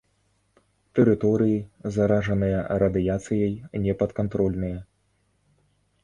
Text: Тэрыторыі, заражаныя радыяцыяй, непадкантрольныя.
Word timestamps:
Тэрыторыі, 0.99 1.57
заражаныя 1.97 2.63
радыяцыяй, 2.83 3.53
непадкантрольныя. 3.83 4.79